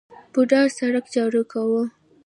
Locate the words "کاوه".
1.51-1.83